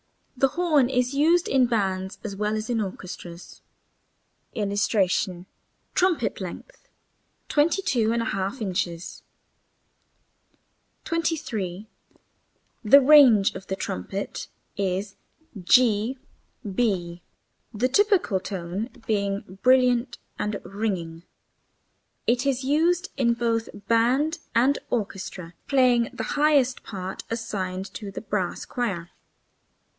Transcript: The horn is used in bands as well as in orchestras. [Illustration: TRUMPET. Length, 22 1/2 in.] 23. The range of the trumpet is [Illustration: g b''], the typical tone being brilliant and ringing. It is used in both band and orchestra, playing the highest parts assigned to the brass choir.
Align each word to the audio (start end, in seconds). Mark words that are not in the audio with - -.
The 0.35 0.47
horn 0.57 0.89
is 0.89 1.13
used 1.13 1.47
in 1.47 1.67
bands 1.67 2.17
as 2.23 2.35
well 2.35 2.55
as 2.55 2.71
in 2.71 2.81
orchestras. 2.81 3.61
[Illustration: 4.55 5.45
TRUMPET. 5.93 6.41
Length, 6.41 6.89
22 7.49 8.09
1/2 8.09 8.63
in.] 8.63 9.21
23. 11.05 11.87
The 12.83 12.99
range 13.01 13.53
of 13.53 13.67
the 13.67 13.75
trumpet 13.75 14.47
is 14.75 15.15
[Illustration: 15.55 15.63
g 15.63 16.17
b''], 16.67 17.21
the 17.71 17.87
typical 17.87 18.39
tone 18.39 18.89
being 19.05 19.59
brilliant 19.61 20.17
and 20.39 20.59
ringing. 20.65 21.21
It 22.25 22.47
is 22.47 22.63
used 22.63 23.11
in 23.15 23.35
both 23.35 23.69
band 23.87 24.39
and 24.55 24.79
orchestra, 24.89 25.53
playing 25.67 26.09
the 26.11 26.23
highest 26.33 26.81
parts 26.81 27.23
assigned 27.29 27.93
to 27.93 28.09
the 28.09 28.21
brass 28.21 28.65
choir. 28.65 29.11